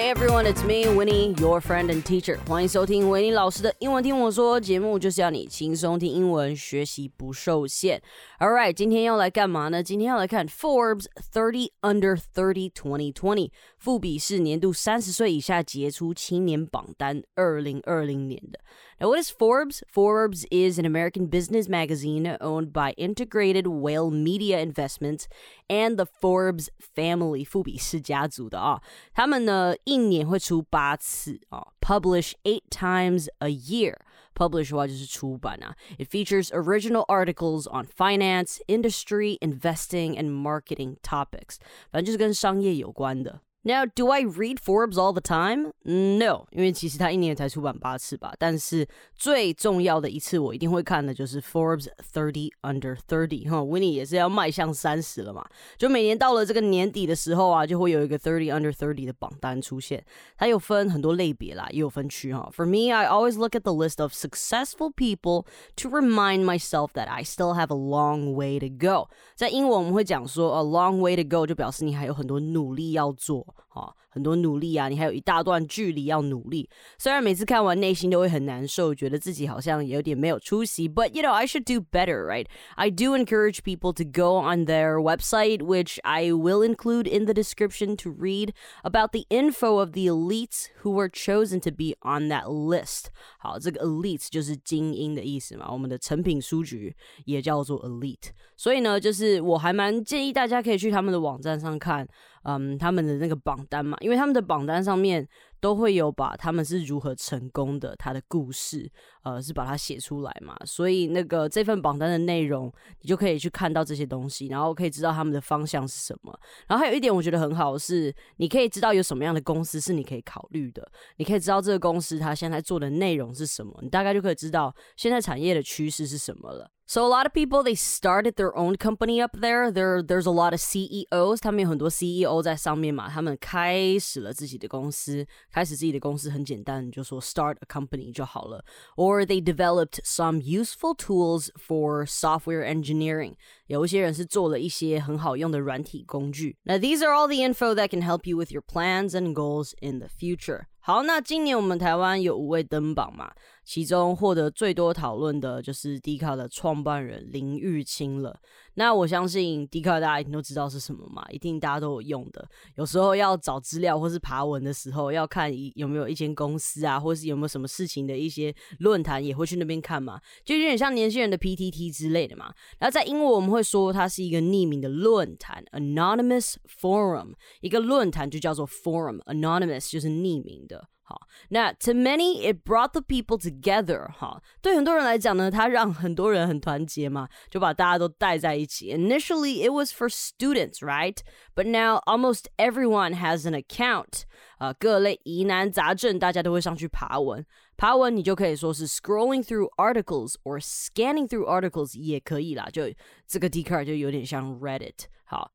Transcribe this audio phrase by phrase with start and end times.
[0.00, 2.38] Hey everyone, it's me, Winnie, your friend and teacher.
[2.46, 8.00] 欢迎收听维尼老师的英文听我说节目，就是要你轻松听英文，学习不受限。
[8.38, 9.82] All right，今天要来干嘛呢？
[9.82, 18.60] 今天要来看 Forbes Thirty Under Thirty Twenty Twenty，富比士年度三十岁以下杰出青年榜单，二零二零年的。
[19.00, 19.84] Now, what is Forbes?
[19.86, 25.28] Forbes is an American business magazine owned by Integrated Whale Media Investments
[25.70, 27.44] and the Forbes family.
[27.44, 28.82] 富比士家族的啊，
[29.14, 33.94] 他们呢一年会出八次啊，publish uh, uh, eight times a year。
[34.34, 35.76] publish 的话就是出版啊。
[35.96, 41.58] It features original articles on finance, industry, investing, and marketing topics，
[41.92, 43.42] 反正就是跟商业有关的。
[43.65, 45.71] now, do I read Forbes all the time?
[45.85, 48.33] No，因为其实它一年才出版八次吧。
[48.37, 53.49] 但是最重要的一次我一定会看的就是 Forbes Thirty Under Thirty。
[53.49, 55.45] 哈，Winnie 也是要迈向三十了嘛。
[55.77, 60.03] 就每年到了这个年底的时候啊，就会有一个 Thirty Under Thirty 的榜单出现。
[60.37, 62.51] 它有分很多类别啦，也有分区哈。
[62.53, 65.45] For me, I always look at the list of successful people
[65.77, 69.07] to remind myself that I still have a long way to go。
[69.35, 73.46] 在英文我们会讲说 a long way to go，就表示你还有很多努力要做。
[73.48, 76.68] 我啊，很多努力啊，你还有一大段距离要努力。
[76.98, 82.46] 虽然每次看完内心都会很难受，觉得自己好像有点没有出息，but you know I should do better, right?
[82.74, 87.34] I do encourage people to go on their website, which I will include in the
[87.34, 92.28] description to read about the info of the elites who were chosen to be on
[92.28, 93.06] that list.
[93.38, 102.06] 好，这个 elites 就是精英的意思嘛，我们的诚品书局也叫做 elite，所以呢，就是我还蛮建议大家可以去他们的网站上看，
[102.42, 105.26] 嗯，他们的那个榜单嘛，因为他们的榜单上面
[105.60, 108.90] 都会有把他们是如何成功的，他的故事，
[109.22, 116.38] 呃，是把它写出来嘛，所以那个这份榜单的内容，你就可以去看到这些东西，然后可以知道他们的方向是什么。
[116.66, 126.70] 然后还有一点我觉得很好是，你可以知道有什么样的公司是你可以考虑的，你可以知道这个公司它现在做的内容是什么，你大概就可以知道现在产业的趋势是什么了。
[126.87, 129.71] So a lot of people they started their own company up there.
[129.71, 131.39] There there's a lot of CEOs.
[131.39, 135.25] 他们有很多 CEO 在上面嘛，他们开始了自己的公司。
[135.49, 138.63] 开始自己的公司很简单，你就说 start a company 就好了。
[138.97, 143.35] Or they developed some useful tools for software engineering.
[143.68, 146.56] 有一些人是做了一些很好用的软体工具。
[146.64, 150.00] Now these are all the info that can help you with your plans and goals in
[150.00, 150.64] the future.
[150.80, 153.30] 好，那今年我们台湾有五位登榜嘛，
[153.62, 158.40] 其中获得最多讨论的就是 D 卡的创办人林玉清了。
[158.78, 162.48] 那我相信迪卡大家一定都知道是什么嘛，一定大家都有用的。
[162.76, 172.54] 有时候要找资料或是爬文的时候，要看有没有一间公司啊，或是有没有什么事情的一些论坛，也会去那边看嘛，就有点像年轻人的 PTT 之类的嘛。
[172.78, 180.88] 然后在英文我们会说它是一个匿名的论坛，anonymous forum，一个论坛就叫做 forum，anonymous 就是匿名的。
[181.07, 188.95] 好，那 to many it brought the people together 哈，对很多人来讲呢，它让很多人很团结嘛，就把大家都带在一起。
[188.95, 191.17] Initially it was for students, right?
[191.53, 194.21] But now almost everyone has an account.
[194.59, 197.45] 啊，各类疑难杂症，大家都会上去爬文。
[197.75, 202.83] 爬文你就可以说是 scrolling through articles or scanning through articles 也可以啦，就
[203.27, 205.07] 这个 d c a r 就有点像 Reddit。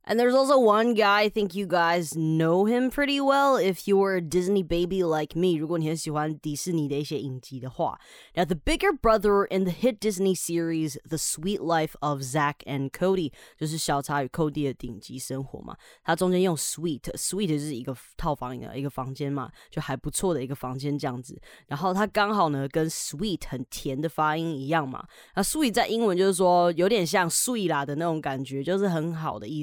[0.06, 4.17] and there's also one guy I think you guys know him pretty well if you're
[4.17, 5.57] a Disney baby like me.
[5.57, 8.00] 如果你很喜欢迪士尼的一些影集的话
[8.35, 13.31] ，Now the bigger brother in the hit Disney series The Suite Life of Zack and Cody
[16.55, 21.41] suite suite 就是一个套房的一个房间嘛，就还不错的一个房间这样子。
[21.66, 25.03] 然后它刚好呢跟 sweet 很甜的发音一样嘛。
[25.35, 29.62] 那 sweet 在英文就是说有点像碎啦的那种感觉，就是很好的意思。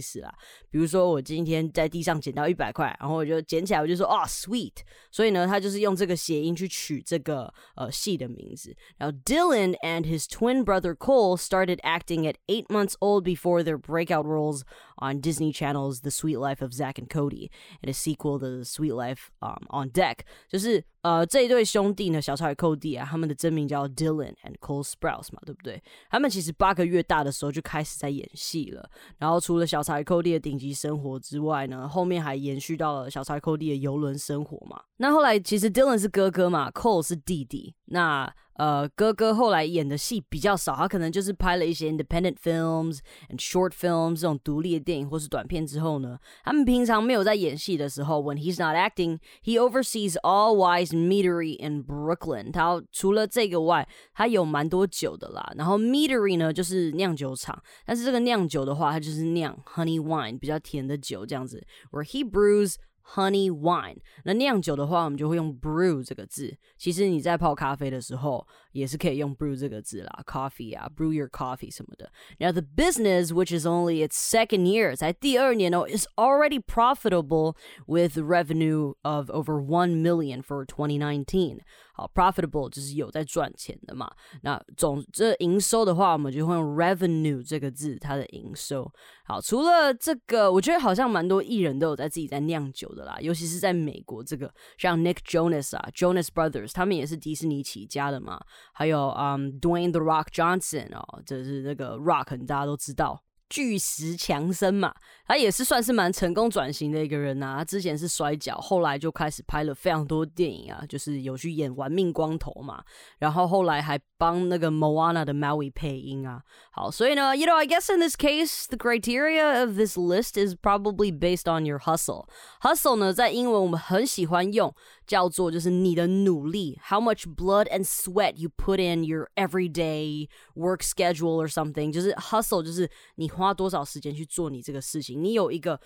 [8.99, 13.79] now Dylan and his twin brother Cole started acting at eight months old before their
[13.79, 14.65] breakout roles
[14.99, 17.51] on Disney Channel's The Suite Life of Zack and Cody.
[17.83, 25.83] And a sequel to The Suite Life um, on Deck，就是呃这一对兄弟呢，小超与寇弟啊，他们的真名叫 Dylan and Cole Sprouse 嘛，对不对？
[26.11, 28.89] 他们其实八个月大的时候就开始在演戏了。
[29.19, 34.81] 然后除了小超与寇弟的顶级生活之外呢，后面还延续到了小超与寇弟的游轮生活嘛。
[34.99, 37.75] 那后来其实 Dylan 是哥哥嘛，Cole 是弟弟。
[37.87, 42.99] 那呃，哥哥后来演的戏比较少，他可能就是拍了一些 independent films
[43.31, 52.53] and short films 这种独立的电影或是短片之后呢，他们平常没有在演戏的时候，when he's not acting, he oversees all Wise Meadery in Brooklyn。
[52.53, 55.51] 他除了这个外，他有蛮多酒的啦。
[55.57, 62.75] 然后 Meadery 呢就是酿酒厂，但是这个酿酒的话，它就是酿 honey wine 比较甜的酒这样子，where he brews
[63.15, 63.99] honey wine。
[64.25, 66.57] 那酿酒的话，我们就会用 brew 这个字。
[66.77, 72.12] 其实你在泡咖啡的时候，也是可以用 brew 这个字啦，coffee 啊，brew your coffee 什么的。
[72.40, 77.56] Now the business, which is only its second year，才第二年哦，is already profitable
[77.88, 81.60] with revenue of over one million for 2019。
[81.98, 84.12] 好，profitable 就是有在赚钱的嘛。
[84.42, 88.92] 那总这营收的话，我们就会用 revenue 这个字，它的营收。
[89.24, 98.44] 好，除了这个，我觉得好像蛮多艺人都有在自己在酿酒的啦，尤其是在美国，这个像 Nick Jonas 啊，Jonas Brothers，他们也是迪士尼起家的嘛。
[98.73, 103.23] 还有嗯，Dwayne the Rock Johnson 哦，就是那个 Rock，大家都知道。
[103.51, 104.95] 巨石强森嘛，
[105.27, 107.57] 他也是算是蛮成功转型的一个人呐、啊。
[107.59, 112.81] 他之前是摔跤，后来就开始拍了非常多电影啊，就是有去演《玩命關頭》嘛，
[113.19, 116.41] 然后后来还帮那个 Moana 的 Maui 配音啊。
[116.71, 121.67] 好，所以呢，you know I guess in this case the criteria of this list is probably based on
[121.67, 122.29] your hustle.
[122.63, 124.73] Hustle 呢，在英文我们很喜欢用，
[125.09, 133.29] 叫做就是你的努力，how much blood and sweat you put in your everyday work schedule or something，就是 hustle 就是你。
[133.40, 135.80] 花多少时间去做你这个事情，你有一个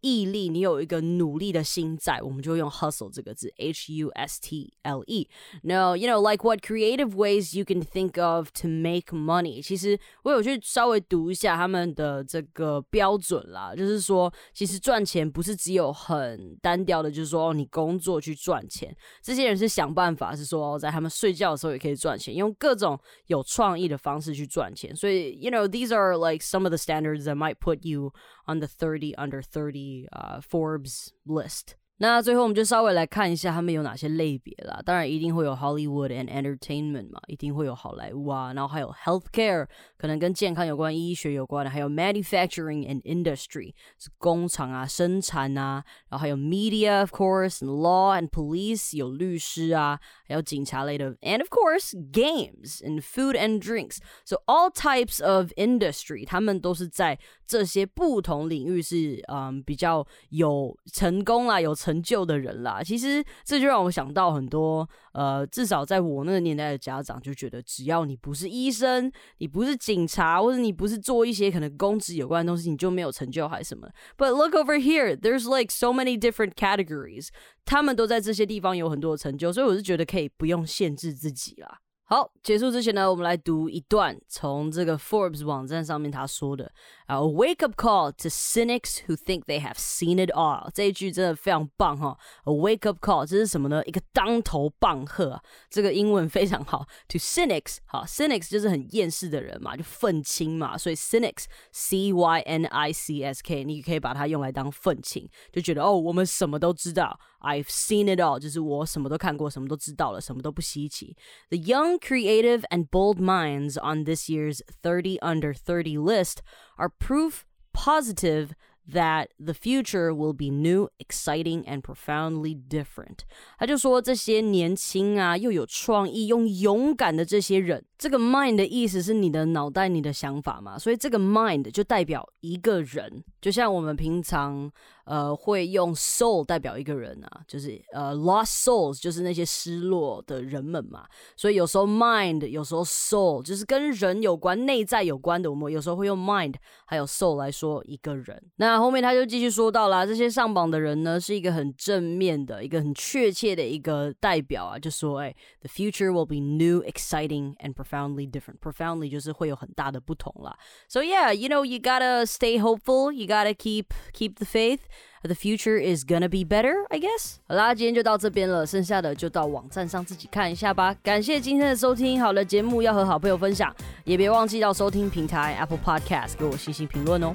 [0.00, 7.64] 毅力，你有一个努力的心在，我们就用 hustle 这个字，h u s t l e。No, you know, like what creative ways you
[7.64, 9.60] can think of to make money。
[9.60, 18.64] 其实我有去稍微读一下他们的这个标准啦，就是说，其实赚钱不是只有很单调的，就是说你工作去赚。
[18.68, 24.94] 钱，这些人是想办法，是说在他们睡觉的时候也可以赚钱，用各种有创意的方式去赚钱。
[24.94, 28.13] 所以，you know, these are like some of the standards that might put you
[28.47, 31.75] on the thirty under thirty uh Forbes list.
[32.00, 34.80] 那最后我们就稍微来看一下他们有哪些类别啦。
[34.86, 39.66] 当然一定会有 Hollywood and Entertainment 嘛，一定会有好莱坞啊，然后还有 Healthcare，
[39.96, 49.98] 可能跟健康有关、医学有关的，还有 Manufacturing and Industry 是工厂啊、生产啊，然后还有 Media of course，Law and Police 有律师啊，
[50.28, 62.03] 还有警察类的，and of course Games and Food and Drinks。So all types of industry，他们都是在 这些不同领域是嗯比较有成功啦，有成。
[62.03, 73.87] 就的人啦，其实这就让我想到很多，呃，至少在我那个年代的家长就觉得，只要你不是医生，你不是警察，或者你不是做一些可能公职有关的东西，你就没有成就还是什么。
[74.17, 77.29] But look over here, there's like so many different categories，
[77.63, 81.79] 他们都在这些地方有很多的成就，所以我是觉得可以不用限制自己啦。
[82.13, 86.71] 好，结束之前呢，我们来读一段从这个 Forbes 网站上面他说的
[87.07, 90.69] 啊 wake up call to cynics who think they have seen it all。
[90.75, 93.83] 这一句真的非常棒哈，A wake up call 这是什么呢？
[93.85, 96.85] 一个当头棒喝，这个英文非常好。
[97.07, 107.19] To cynics，好，cynics 就是很厌世的人嘛，就愤青嘛，所以 cynics，C Y N I C S K，你可以把它用来当愤青，就觉得哦，我们什么都知道。
[107.42, 111.16] I've seen it all，就是我什么都看过，什么都知道了，什么都不稀奇。
[111.50, 116.38] The young, creative, and bold minds on this year's 30 under 30 list
[116.76, 117.42] are proof
[117.72, 118.50] positive
[118.90, 123.18] that the future will be new, exciting, and profoundly different。
[123.58, 134.70] 他就说这些年轻啊，又有创意、又勇敢的这些人，这个 mind 的意思是你的脑袋、你的想法嘛，所以这个 mind 就代表一个人， 就像我们平常
[135.04, 141.06] 呃会用 soul 代表一个人啊，就是呃 lost souls 就是那些失落的人们嘛，
[141.36, 146.54] 所以有时候 mind 有时候 soul 就是跟人有关、内在有关的，我们有时候会用 mind
[146.86, 148.42] 还有 soul 来说一个人。
[148.56, 158.60] 那后面他就继续说到啦，这些上榜的人呢是一个很正面的、一个很确切的一个代表啊，就说哎，the future will be new, exciting and profound。profoundly different.
[158.60, 160.56] Profoundly 就是会有很大的不同啦。
[160.88, 163.12] So yeah, you know, you gotta stay hopeful.
[163.12, 164.81] You gotta keep keep the faith.
[165.23, 167.37] The future is gonna be better, I guess.
[167.47, 170.93] 好啦，今天就到这边了，剩下的就到网站上自己看一下吧。
[171.01, 173.73] 感谢今天的收听，好的节目要和好朋友分享，
[174.03, 177.33] 也别忘记到收听平台 Apple Podcast 给我星星评论哦。